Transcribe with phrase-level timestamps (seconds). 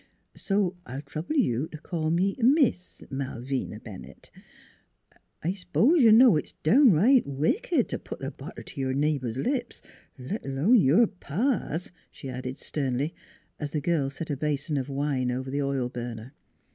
[0.35, 4.31] So I'll trouble you t' call me Miss Malvina Bennett....
[5.43, 9.79] I s'pose you know it's downright wicked t' put th' bottle t' y'r neighbor's lips
[10.17, 13.13] let alone your pa's," she added sternly,
[13.59, 16.33] as the girl set a basin of wine over the oil burner.